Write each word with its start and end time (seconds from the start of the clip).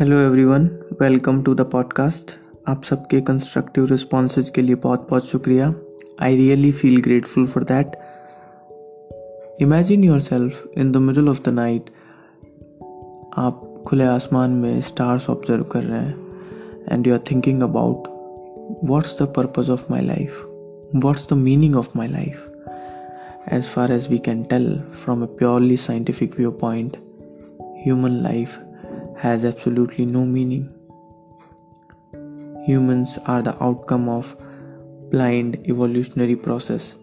Hello 0.00 0.16
everyone 0.16 0.70
welcome 1.00 1.42
to 1.42 1.54
the 1.54 1.60
podcast 1.60 2.30
आप 2.68 2.82
सबके 2.82 3.20
constructive 3.20 3.84
responses 3.84 4.50
के 4.50 4.62
लिए 4.62 4.74
बहुत 4.74 5.06
बहुत 5.10 5.26
शुक्रिया। 5.26 5.74
I 6.20 6.36
really 6.36 6.72
feel 6.72 7.00
grateful 7.00 7.46
for 7.46 7.64
that 7.64 7.92
imagine 9.60 10.04
yourself 10.20 10.68
in 10.78 10.92
the 10.92 10.96
middle 10.96 11.28
of 11.28 11.40
the 11.44 11.48
night 11.48 11.90
आप 13.36 13.84
खुले 13.86 14.04
आसमान 14.04 14.50
में 14.50 14.80
स्टार्स 14.80 15.30
ऑब्ज़र्व 15.30 15.64
कर 15.64 15.82
रहे 15.82 15.98
हैं 15.98 16.26
and 16.88 17.06
you 17.06 17.14
are 17.14 17.20
thinking 17.30 17.62
about 17.62 18.02
what's 18.84 19.22
the 19.22 19.32
purpose 19.36 19.70
of 19.70 19.86
my 19.90 20.00
life 20.00 20.44
what's 20.94 21.30
the 21.30 21.32
meaning 21.32 21.76
of 21.76 21.88
my 21.96 22.08
life 22.08 22.50
as 23.52 23.64
far 23.64 23.92
as 23.92 24.08
we 24.10 24.18
can 24.18 24.42
tell 24.42 24.80
from 24.80 25.22
a 25.22 25.26
purely 25.26 25.76
scientific 25.76 26.38
viewpoint 26.50 26.96
human 27.62 28.10
life 28.10 28.60
has 29.18 29.44
absolutely 29.44 30.06
no 30.06 30.24
meaning. 30.24 30.68
Humans 32.66 33.18
are 33.26 33.42
the 33.42 33.54
outcome 33.62 34.08
of 34.08 34.34
blind 35.10 35.58
evolutionary 35.66 36.36
process. 36.36 36.94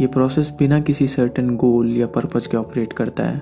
ये 0.00 0.06
process 0.06 0.50
बिना 0.58 0.80
किसी 0.80 1.06
certain 1.06 1.56
गोल 1.56 1.96
या 1.96 2.06
purpose 2.06 2.46
के 2.46 2.56
operate 2.56 2.92
करता 2.92 3.24
है 3.24 3.40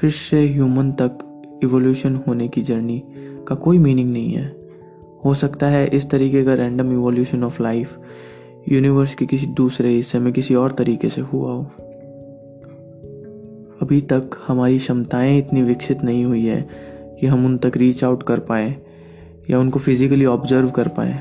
fish 0.00 0.30
से 0.30 0.40
human 0.48 0.92
तक 0.92 1.18
evolution 1.64 2.16
होने 2.16 2.48
की 2.48 2.62
जर्नी 2.62 3.02
का 3.48 3.54
कोई 3.54 3.78
मीनिंग 3.78 4.12
नहीं 4.12 4.32
है 4.32 4.46
हो 5.24 5.34
सकता 5.34 5.66
है 5.66 5.86
इस 5.86 6.10
तरीके 6.10 6.44
का 6.44 6.54
random 6.54 6.92
evolution 6.92 7.44
of 7.44 7.62
life 7.62 7.98
universe 8.68 9.14
के 9.14 9.26
किसी 9.26 9.46
दूसरे 9.46 9.88
हिस्से 9.88 10.18
में 10.18 10.32
किसी 10.32 10.54
और 10.54 10.72
तरीके 10.72 11.08
से 11.08 11.20
हुआ 11.20 11.52
हो 11.52 11.62
अभी 13.82 14.00
तक 14.00 14.30
हमारी 14.46 14.78
क्षमताएँ 14.78 15.38
इतनी 15.38 15.62
विकसित 15.62 16.02
नहीं 16.02 16.24
हुई 16.24 16.46
है 16.46 16.95
कि 17.20 17.26
हम 17.26 17.46
उन 17.46 17.58
तक 17.58 17.76
रीच 17.76 18.04
आउट 18.04 18.22
कर 18.22 18.40
पाएँ, 18.40 18.74
या 19.50 19.58
उनको 19.58 19.78
फिजिकली 19.78 20.24
ऑब्ज़र्व 20.24 20.70
कर 20.70 20.88
पाए। 20.88 21.14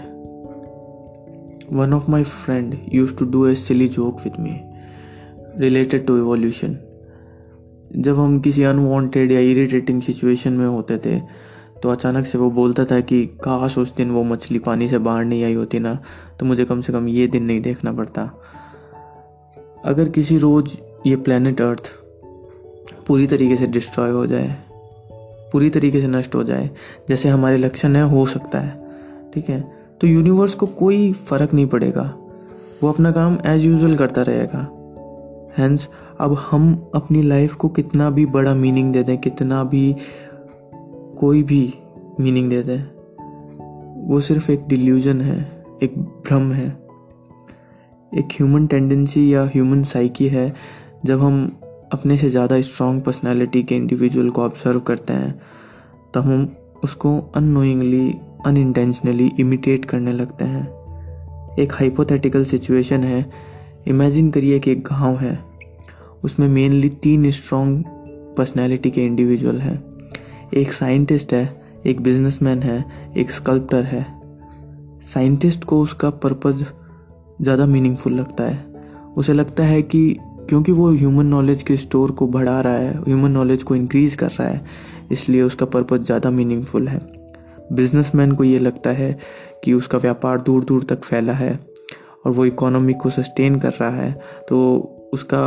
One 1.73 1.93
of 1.93 2.11
my 2.11 2.23
friend 2.23 2.75
use 2.93 3.15
to 3.15 3.25
do 3.25 3.45
a 3.47 3.55
silly 3.55 3.87
joke 3.87 4.21
with 4.23 4.33
me 4.39 4.59
related 5.57 6.05
to 6.07 6.17
evolution 6.17 6.77
जब 7.95 8.19
हम 8.19 8.39
किसी 8.39 8.63
अनवांटेड 8.63 9.31
या 9.31 9.39
इरिटेटिंग 9.39 10.01
सिचुएशन 10.01 10.53
में 10.53 10.65
होते 10.65 10.97
थे 10.97 11.19
तो 11.83 11.89
अचानक 11.89 12.25
से 12.25 12.37
वो 12.37 12.51
बोलता 12.51 12.85
था 12.85 12.99
कि, 12.99 13.25
काश 13.25 13.77
उस 13.77 13.95
दिन 13.95 14.11
वो 14.11 14.23
मछली 14.23 14.59
पानी 14.59 14.87
से 14.87 14.97
बाहर 14.97 15.25
नहीं 15.25 15.43
आई 15.43 15.53
होती 15.53 15.79
ना 15.79 15.99
तो 16.39 16.45
मुझे 16.45 16.65
कम 16.65 16.81
से 16.81 16.93
कम 16.93 17.07
ये 17.07 17.27
दिन 17.27 17.43
नहीं 17.43 17.61
देखना 17.61 17.91
पड़ता। 17.91 18.29
अगर 19.85 20.09
किसी 20.09 20.37
रोज़ 20.37 20.77
ये 21.07 21.15
प्लेनेट 21.15 21.61
अर्थ 21.61 21.91
पूरी 23.07 23.27
तरीके 23.27 23.55
से 23.55 23.67
डिस्ट्रॉय 23.67 24.11
हो 24.11 24.25
जाए 24.27 24.64
पूरी 25.51 25.69
तरीके 25.69 26.01
से 26.01 26.07
नष्ट 26.07 26.35
हो 26.35 26.43
जाए, 26.43 26.69
जैसे 27.09 27.29
हमारे 27.29 27.57
लक्षण 27.57 27.95
है, 27.95 28.03
हो 28.03 28.25
सकता 28.25 28.59
है। 28.59 28.87
ठीक 29.33 29.49
है? 29.49 29.71
तो 30.01 30.07
यूनिवर्स 30.07 30.53
को 30.53 30.65
कोई 30.65 31.11
फ़र्क 31.13 31.53
नहीं 31.53 31.67
पड़ेगा। 31.67 32.15
वो 32.83 32.89
अपना 32.89 33.11
काम 33.11 33.37
एज 33.45 33.65
यूजल 33.65 33.95
करता 33.95 34.21
रहेगा। 34.21 34.71
हैंस 35.57 35.89
अब 36.19 36.33
हम 36.51 36.91
अपनी 36.95 37.21
लाइफ 37.21 37.53
को 37.53 37.69
कितना 37.69 38.09
भी 38.09 38.25
बड़ा 38.25 38.53
मीनिंग 38.55 38.93
दे 38.93 39.03
दें, 39.03 39.17
कितना 39.17 39.63
भी 39.63 39.95
कोई 41.17 41.43
भी 41.43 41.73
मीनिंग 42.19 42.49
दे 42.49 42.63
दें, 42.63 42.81
वो 44.09 44.19
सिर्फ़ 44.21 44.51
एक 44.51 44.67
डिल्यूजन 44.67 45.21
है, 45.21 45.65
एक 45.83 45.97
भ्रम 45.97 46.51
है। 46.51 46.67
एक 48.17 48.25
ह्यूमन 48.25 48.67
टेंडेंसी 48.67 49.33
या 49.33 49.43
ह्यूमन 49.43 49.83
साइकी 49.83 50.27
है, 50.27 50.53
जब 51.05 51.19
हम 51.19 51.59
अपने 51.93 52.17
से 52.17 52.29
ज़्यादा 52.29 52.61
स्ट्रॉन्ग 52.61 53.03
पर्सनैलिटी 53.03 53.63
के 53.63 53.75
इंडिविजुअल 53.75 54.29
को 54.29 54.41
ऑब्ज़र्व 54.41 54.79
करते 54.79 55.13
हैं, 55.13 55.33
तब 56.13 56.21
हम 56.21 56.55
उसको 56.83 57.17
अनोइंगली 57.35 58.07
अनइंटेंशनली 58.45 59.31
इमिटेट 59.39 59.85
करने 59.85 60.13
लगते 60.13 60.45
हैं। 60.45 61.55
एक 61.59 61.73
हाइपोथेटिकल 61.73 62.45
सिचुएशन 62.45 63.03
है 63.03 63.25
इमेजिन 63.87 64.31
करिए 64.31 64.59
कि 64.59 64.71
एक 64.71 64.83
गाँव 64.83 65.17
है, 65.17 65.39
उसमें 66.23 66.47
मेनली 66.47 66.89
तीन 66.89 67.29
स्ट्रॉन्ग 67.31 67.83
पर्सनैलिटी 68.37 68.89
के 68.91 69.01
इंडिविजुअल 69.01 69.59
हैं। 69.59 69.83
एक 70.53 70.73
साइंटिस्ट 70.73 71.33
है, 71.33 71.61
एक 71.85 72.01
बिजनेसमैन 72.01 72.63
है, 72.63 72.83
एक 73.17 73.31
स्कल्प्टर 73.31 73.83
है। 73.83 74.05
साइंटिस्ट 75.03 75.63
को 75.63 75.81
उसका 75.81 76.09
पर्पज़ 76.09 76.63
ज़्यादा 77.41 77.65
मीनिंगफुल 77.65 78.13
लगता 78.13 78.43
है। 78.43 78.63
उसे 79.17 79.33
लगता 79.33 79.63
है 79.63 79.81
कि 79.81 80.17
क्योंकि 80.49 80.71
वो 80.71 80.89
ह्यूमन 80.91 81.25
नॉलेज 81.25 81.63
के 81.63 81.77
स्टोर 81.77 82.11
को 82.11 82.27
बढ़ा 82.27 82.59
रहा 82.61 82.73
है 82.73 82.93
ह्यूमन 82.97 83.31
नॉलेज 83.31 83.63
को 83.63 83.75
इंक्रीज 83.75 84.15
कर 84.15 84.29
रहा 84.29 84.47
है, 84.47 84.65
इसलिए 85.11 85.41
उसका 85.41 85.65
पर्पज 85.67 86.05
ज़्यादा 86.05 86.29
मीनिंगफुल 86.31 86.87
है। 86.87 86.99
बिजनेसमैन 87.73 88.31
को 88.31 88.43
ये 88.43 88.59
लगता 88.59 88.89
है 88.91 89.17
कि 89.63 89.73
उसका 89.73 89.97
व्यापार 89.97 90.41
दूर 90.41 90.63
दूर 90.63 90.83
तक 90.83 91.03
फैला 91.03 91.33
है 91.33 91.59
और 92.25 92.31
वो 92.31 92.45
इकोनॉमी 92.45 92.93
को 92.93 93.09
सस्टेन 93.11 93.59
कर 93.59 93.71
रहा 93.71 93.89
है 93.91 94.11
तो 94.49 94.57
उसका 95.13 95.45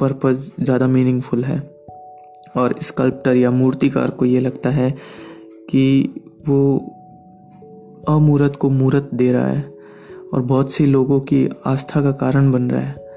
पर्पज 0.00 0.50
ज़्यादा 0.60 0.86
मीनिंगफुल 0.88 1.44
है। 1.44 1.58
और 2.56 2.74
स्कल्प्टर 2.82 3.36
या 3.36 3.50
मूर्तिकार 3.50 4.10
को 4.10 4.24
ये 4.24 4.40
लगता 4.40 4.70
है 4.70 4.90
कि 5.70 6.22
वो 6.48 6.78
अमूर्त 8.08 8.56
को 8.56 8.70
मूर्त 8.70 9.10
दे 9.14 9.30
रहा 9.32 9.46
है 9.46 9.64
और 10.34 10.42
बहुत 10.42 10.72
से 10.72 10.86
लोगों 10.86 11.18
की 11.22 11.48
आस्था 11.66 12.02
का 12.02 12.12
कारण 12.14 12.50
बन 12.52 12.70
रहा 12.70 12.80
है। 12.80 13.07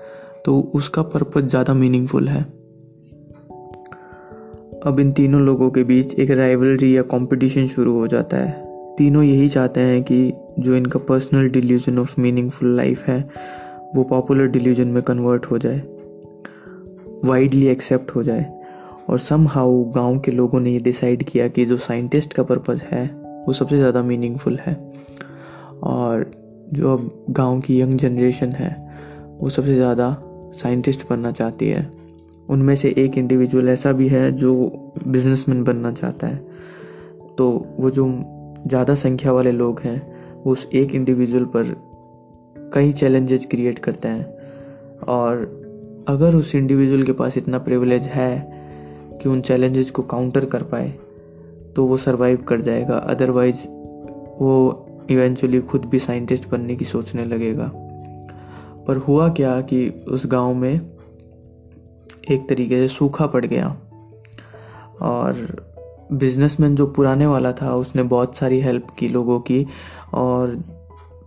तो 0.45 0.59
उसका 0.75 1.01
पर्पज 1.01 1.47
ज़्यादा 1.47 1.73
मीनिंगफुल 1.73 2.27
है। 2.27 2.41
अब 4.85 4.99
इन 4.99 5.11
तीनों 5.11 5.41
लोगों 5.41 5.69
के 5.71 5.83
बीच 5.83 6.13
एक 6.13 6.31
राइवलरी 6.31 6.95
या 6.97 7.01
कंपटीशन 7.01 7.67
शुरू 7.67 7.93
हो 7.93 8.07
जाता 8.07 8.37
है। 8.37 8.95
तीनों 8.97 9.23
यही 9.23 9.49
चाहते 9.49 9.79
हैं 9.79 10.01
कि 10.03 10.33
जो 10.59 10.75
इनका 10.75 10.99
personal 10.99 11.49
delusion 11.49 11.99
of 11.99 12.19
meaningful 12.21 12.75
life 12.75 13.05
है, 13.07 13.19
वो 13.95 14.03
पॉपुलर 14.03 14.47
डिल्यूजन 14.47 14.87
में 14.87 15.03
कन्वर्ट 15.03 15.45
हो 15.45 15.57
जाए 15.57 15.81
वाइडली 17.25 17.67
एक्सेप्ट 17.67 18.15
हो 18.15 18.23
जाए। 18.23 18.45
और 19.09 19.19
सम 19.19 19.47
हाउ 19.47 19.83
गाँव 19.85 20.19
के 20.19 20.31
लोगों 20.31 20.59
ने 20.59 20.71
ये 20.71 20.79
डिसाइड 20.79 21.23
किया 21.23 21.47
कि 21.47 21.65
जो 21.65 21.77
साइंटिस्ट 21.77 22.33
का 22.33 22.43
पर्पज़ 22.43 22.81
है, 22.81 23.05
वो 23.47 23.53
सबसे 23.53 23.77
ज़्यादा 23.77 24.01
मीनिंगफुल 24.03 24.57
है। 24.57 24.73
और 25.83 26.31
जो 26.73 26.93
अब 26.93 27.25
गाँव 27.29 27.59
की 27.61 27.81
यंग 27.81 27.93
जनरेशन 27.93 28.51
है, 28.51 28.69
वो 29.41 29.49
सबसे 29.49 29.75
ज़्यादा 29.75 30.09
साइंटिस्ट 30.53 31.07
बनना 31.09 31.31
चाहती 31.31 31.69
है। 31.69 31.89
उनमें 32.49 32.75
से 32.75 32.93
एक 32.97 33.17
इंडिविजुअल 33.17 33.69
ऐसा 33.69 33.91
भी 33.91 34.07
है 34.07 34.31
जो 34.31 34.53
बिजनेसमैन 35.07 35.63
बनना 35.63 35.91
चाहता 35.91 36.27
है। 36.27 36.37
तो 37.37 37.49
वो 37.79 37.89
जो 37.89 38.07
ज़्यादा 38.67 38.95
संख्या 38.95 39.31
वाले 39.31 39.51
लोग 39.51 39.79
हैं, 39.79 40.01
वो 40.43 40.51
उस 40.51 40.67
एक 40.73 40.95
इंडिविजुअल 40.95 41.45
पर 41.45 41.75
कई 42.73 42.91
चैलेंजेस 42.91 43.45
क्रिएट 43.45 43.79
करते 43.79 44.07
हैं। 44.07 44.25
और 45.07 46.05
अगर 46.07 46.35
उस 46.35 46.55
इंडिविजुअल 46.55 47.03
के 47.03 47.11
पास 47.11 47.37
इतना 47.37 47.57
प्रिविलेज 47.59 48.03
है 48.03 48.59
कि 49.21 49.29
उन 49.29 49.41
चैलेंजेस 49.41 49.91
को 49.91 50.01
काउंटर 50.03 50.45
कर 50.45 50.63
पाए 50.63 50.93
तो 51.75 51.85
वो 51.85 51.97
सरवाइव 51.97 52.37
कर 52.37 52.61
जाएगा। 52.61 52.97
अदरवाइज़ 52.97 53.67
वो 54.39 54.87
इवेंचुअली 55.11 55.59
खुद 55.61 55.85
भी 55.85 55.99
साइंटिस्ट 55.99 56.49
बनने 56.49 56.75
की 56.75 56.85
सोचने 56.85 57.25
लगेगा। 57.25 57.71
पर 58.87 58.97
हुआ 58.97 59.29
क्या 59.29 59.61
कि 59.61 59.89
उस 59.89 60.25
गाँव 60.25 60.53
में 60.53 60.91
एक 62.31 62.49
तरीके 62.49 62.75
से 62.75 62.87
सूखा 62.87 63.27
पड़ 63.27 63.45
गया। 63.45 63.67
और 65.01 65.65
बिजनेसमैन 66.13 66.75
जो 66.75 66.87
पुराने 66.87 67.25
वाला 67.25 67.51
था, 67.51 67.75
उसने 67.75 68.03
बहुत 68.03 68.35
सारी 68.35 68.59
हेल्प 68.59 68.87
की 68.99 69.07
लोगों 69.07 69.39
की 69.39 69.67
और 70.13 70.63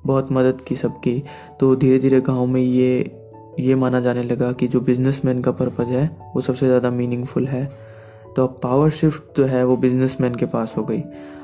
बहुत 0.07 0.33
मदद 0.33 0.61
की 0.61 0.77
सबकी। 0.77 1.23
तो 1.61 1.77
धीरे 1.77 1.99
धीरे 1.99 2.21
गाँव 2.21 2.47
में 2.47 2.61
ये 2.61 3.21
ये 3.61 3.75
माना 3.75 4.01
जाने 4.01 4.23
लगा 4.23 4.53
कि 4.53 4.69
जो 4.69 4.81
बिजनेसमैन 4.81 5.43
का 5.43 5.51
पर्पज़ 5.51 5.87
है, 5.87 6.21
वो 6.37 6.41
सबसे 6.41 6.67
ज़्यादा 6.67 6.91
मीनिंगफुल 6.91 7.47
है। 7.47 7.77
तो 8.37 8.47
अब 8.47 8.61
पावर 8.63 8.91
शिफ्ट 8.91 9.37
जो 9.37 9.45
है, 9.45 9.65
वो 9.65 9.77
बिजनेसमैन 9.77 10.35
के 10.35 10.47
पास 10.47 10.75
हो 10.77 10.83
गई। 10.83 11.01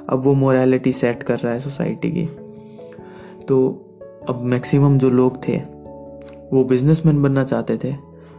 अब 0.09 0.23
वो 0.25 0.35
मोरालिटी 0.35 0.93
सेट 0.93 1.23
कर 1.23 1.39
रहा 1.39 1.53
है 1.53 1.61
सोसाइटी 1.61 2.11
की। 2.11 2.27
तो 3.45 3.87
अब 4.29 4.43
मैक्सिमम 4.45 4.99
जो 4.99 5.11
लोग 5.11 5.49
थे 5.49 5.80
वो 6.53 6.65
बिजनेसमैन 6.65 7.23
बनना 7.23 7.45
चाहते 7.45 7.79
थे। 7.85 7.95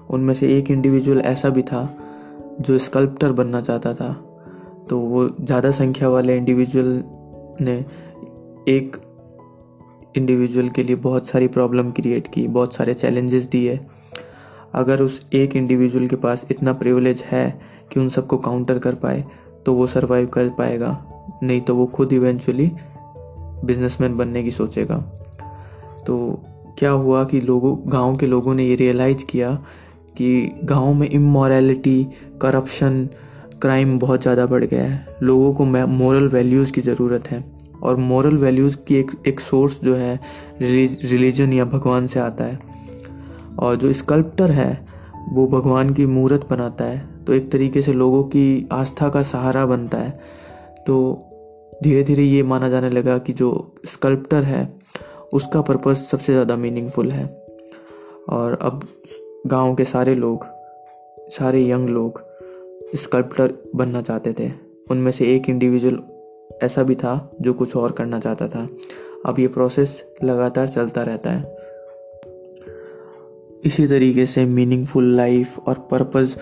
उनमें 0.09 0.33
से 0.33 0.57
एक 0.57 0.71
इंडिविजुअल 0.71 1.19
ऐसा 1.21 1.49
भी 1.49 1.61
था, 1.61 1.89
जो 2.61 2.77
स्कल्प्टर 2.79 3.31
बनना 3.31 3.61
चाहता 3.61 3.93
था। 3.93 4.11
तो 4.89 4.99
वो 4.99 5.27
ज़्यादा 5.29 5.71
संख्या 5.71 6.09
वाले 6.09 6.35
इंडिविजुअल 6.37 7.03
ने 7.61 7.77
एक 8.67 8.97
इंडिविजुअल 10.17 10.69
के 10.69 10.83
लिए 10.83 10.95
बहुत 10.97 11.27
सारी 11.27 11.47
प्रॉब्लम 11.47 11.91
क्रिएट 11.91 12.27
की, 12.27 12.47
बहुत 12.47 12.73
सारे 12.73 12.93
चैलेंजेस 12.93 13.45
दिए। 13.45 13.79
अगर 14.73 15.01
उस 15.01 15.25
एक 15.33 15.55
इंडिविजुअल 15.55 16.07
के 16.07 16.15
पास 16.15 16.45
इतना 16.51 16.73
प्रिविलेज 16.73 17.21
है 17.21 17.61
कि 17.91 17.99
उन 17.99 18.09
सबको 18.09 18.37
काउंटर 18.37 18.79
कर 18.79 18.95
पाए 18.95 19.23
तो 19.65 19.73
वो 19.73 19.87
सरवाइव 19.87 20.27
कर 20.27 20.49
पाएगा। 20.49 20.97
नहीं 21.43 21.61
तो 21.61 21.75
वो 21.75 21.85
खुद 21.85 22.13
इवेंचुअली 22.13 22.71
बिजनेसमैन 23.65 24.17
बनने 24.17 24.43
की 24.43 24.51
सोचेगा। 24.51 24.97
तो 26.07 26.43
क्या 26.77 26.91
हुआ 26.91 27.23
कि 27.23 27.41
लोगों, 27.41 27.91
गाँव 27.91 28.17
के 28.17 28.27
लोगों 28.27 28.55
ने 28.55 28.65
ये 28.65 28.75
रियलाइज़ 28.75 29.25
किया 29.25 29.63
कि 30.17 30.59
गाँव 30.63 30.93
में 30.93 31.09
इमोरलिटी 31.09 32.07
करप्शन 32.41 33.09
क्राइम 33.61 33.99
बहुत 33.99 34.21
ज़्यादा 34.21 34.45
बढ़ 34.45 34.63
गया 34.63 34.83
है। 34.83 35.17
लोगों 35.23 35.53
को 35.53 35.65
मॉरल 35.65 36.27
वैल्यूज़ 36.27 36.71
की 36.71 36.81
ज़रूरत 36.81 37.31
है। 37.31 37.43
और 37.83 37.95
मॉरल 37.95 38.37
वैल्यूज़ 38.37 38.77
की 38.77 38.95
एक 38.95 39.11
एक 39.27 39.39
सोर्स 39.39 39.79
जो 39.83 39.95
है 39.95 40.19
रिलीजन 40.61 41.53
या 41.53 41.65
भगवान 41.65 42.05
से 42.05 42.19
आता 42.19 42.43
है। 42.43 42.59
और 43.59 43.75
जो 43.75 43.93
स्कल्प्टर 43.93 44.51
है, 44.51 44.85
वो 45.29 45.47
भगवान 45.47 45.89
की 45.89 46.05
मूर्त 46.05 46.47
बनाता 46.49 46.83
है। 46.83 47.23
तो 47.27 47.33
एक 47.33 47.51
तरीके 47.51 47.81
से 47.81 47.93
लोगों 47.93 48.23
की 48.23 48.67
आस्था 48.71 49.09
का 49.09 49.21
सहारा 49.21 49.65
बनता 49.65 49.97
है। 49.97 50.19
तो 50.87 51.23
धीरे 51.83 52.03
धीरे 52.03 52.23
ये 52.23 52.43
माना 52.43 52.69
जाने 52.69 52.89
लगा 52.89 53.17
कि 53.17 53.33
जो 53.33 53.75
स्कल्प्टर 53.85 54.43
है 54.43 54.80
उसका 55.33 55.61
पर्पस 55.61 56.07
सबसे 56.11 56.33
ज़्यादा 56.33 56.55
मीनिंगफुल 56.55 57.11
है। 57.11 57.25
और 58.29 58.57
अब 58.61 58.87
गाँव 59.47 59.75
के 59.75 59.83
सारे 59.83 60.15
लोग, 60.15 60.45
सारे 61.29 61.69
यंग 61.69 61.89
लोग 61.89 62.21
स्कल्प्टर 62.95 63.53
बनना 63.75 64.01
चाहते 64.01 64.33
थे। 64.39 64.51
उनमें 64.91 65.11
से 65.11 65.35
एक 65.35 65.49
इंडिविजुअल 65.49 65.99
ऐसा 66.63 66.83
भी 66.83 66.95
था 66.95 67.31
जो 67.41 67.53
कुछ 67.53 67.75
और 67.75 67.91
करना 67.91 68.19
चाहता 68.19 68.47
था। 68.47 68.67
अब 69.25 69.39
ये 69.39 69.47
प्रोसेस 69.47 70.03
लगातार 70.23 70.67
चलता 70.67 71.03
रहता 71.03 71.29
है। 71.29 71.57
इसी 73.65 73.87
तरीके 73.87 74.25
से 74.25 74.45
मीनिंगफुल 74.45 75.15
लाइफ 75.15 75.59
और 75.59 75.87
पर्पस 75.91 76.37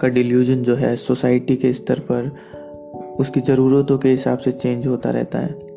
का 0.00 0.08
डिल्यूजन 0.08 0.62
जो 0.62 0.74
है 0.74 0.96
सोसाइटी 0.96 1.56
के 1.56 1.72
स्तर 1.72 1.98
पर 1.98 2.36
उसकी 3.20 3.40
ज़रूरतों 3.40 3.98
के 3.98 4.08
हिसाब 4.08 4.38
से 4.38 4.52
चेंज 4.52 4.86
होता 4.86 5.10
रहता 5.10 5.38
है। 5.38 5.67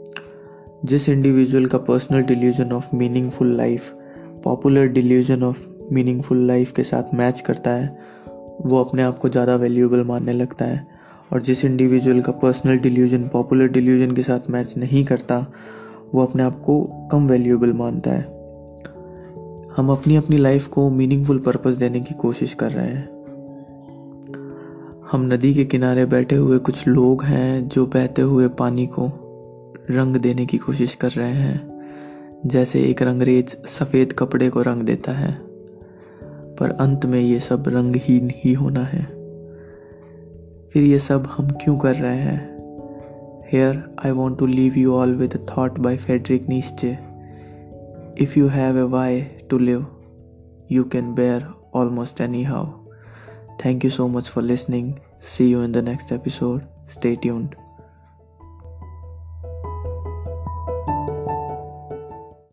जिस 0.86 1.10
इंडिविजुअल 1.10 1.66
का 1.66 1.78
personal 1.78 2.22
delusion 2.22 2.72
of 2.72 2.96
meaningful 2.96 3.58
life 3.58 3.92
popular 4.44 4.88
delusion 4.88 5.44
of 5.44 5.66
meaningful 5.92 6.48
life 6.48 6.72
के 6.72 6.84
साथ 6.84 7.04
मैच 7.14 7.42
करता 7.42 7.72
है, 7.72 8.00
वो 8.66 8.84
अपने 8.84 9.04
आप 9.04 9.18
को 9.18 9.30
ज़्यादा 9.30 9.56
वैल्यूएबल 9.56 10.04
मानने 10.04 10.34
लगता 10.34 10.66
है। 10.66 10.88
और 11.34 11.42
जिस 11.42 11.66
इंडिविजुअल 11.66 12.22
का 12.22 12.32
पर्सनल 12.32 12.78
डिल्यूजन 12.78 13.28
पॉपुलर 13.28 13.68
डिल्यूजन 13.68 14.12
के 14.12 14.24
साथ 14.24 14.40
मैच 14.50 14.78
नहीं 14.78 15.06
करता, 15.06 15.46
वो 16.14 16.26
अपने 16.26 16.44
आप 16.44 16.62
को 16.62 16.82
कम 17.12 17.28
वैल्यूएबल 17.28 17.74
मानता 17.74 18.12
है। 18.12 18.24
हम 19.78 19.90
अपनी 19.90 20.16
अपनी 20.16 20.38
लाइफ 20.38 20.68
को 20.68 20.90
मीनिंगफुल 20.90 21.40
पर्पस 21.40 21.72
देने 21.72 22.00
की 22.00 22.14
कोशिश 22.14 22.54
कर 22.54 22.72
रहे 22.72 22.88
हैं। 22.88 23.10
हम 25.12 25.30
नदी 25.34 25.54
के 25.54 25.66
किनारे 25.66 26.06
बैठे 26.06 26.36
हुए 26.36 26.58
कुछ 26.58 26.88
लोग 26.88 27.24
हैं 27.24 27.68
जो 27.68 27.86
बहते 27.86 28.22
हुए 28.22 28.48
पानी 28.48 28.88
को 28.88 29.21
रंग 29.92 30.16
देने 30.16 30.46
की 30.46 30.58
कोशिश 30.58 30.96
कर 30.96 31.12
रहे 31.12 31.32
हैं 31.32 31.82
जैसे 32.46 32.82
एक 32.82 33.02
रंगरेज 33.02 33.56
सफ़ेद 33.66 34.14
कपड़े 34.14 34.50
को 34.50 34.62
रंग 34.62 34.84
देता 34.84 35.12
है 35.12 35.32
पर 36.60 36.72
अंत 36.80 37.06
में 37.06 37.20
ये 37.20 37.40
सब 37.40 37.64
रंगहीन 37.68 38.32
ही 38.36 38.54
होना 38.54 38.84
है 38.84 39.06
फिर 40.74 40.84
ये 40.84 41.00
सब 41.00 41.28
हम 41.28 41.50
क्यों 41.50 41.78
कर 41.78 41.96
रहे 41.96 42.18
हैं 42.18 42.40
here 43.54 43.96
I 44.06 44.12
want 44.12 44.40
to 44.40 44.46
leave 44.46 44.78
you 44.78 44.94
all 44.94 45.16
with 45.16 45.48
thought 45.50 45.80
by 45.80 45.98
Friedrich 45.98 46.50
Nietzsche 46.50 46.98
if 48.24 48.40
you 48.40 48.48
have 48.48 48.78
a 48.80 48.82
why 48.82 49.22
to 49.22 49.58
live 49.58 49.86
you 50.72 50.84
can 50.84 51.14
bear 51.14 51.48
almost 51.74 52.22
any 52.22 52.44
how 52.44 52.82
Thank 53.62 53.84
you 53.84 53.92
so 53.92 54.08
much 54.08 54.28
for 54.28 54.42
listening. 54.42 55.00
See 55.20 55.50
you 55.50 55.62
in 55.62 55.72
the 55.72 55.84
next 55.84 56.12
episode. 56.12 56.68
Stay. 56.88 57.61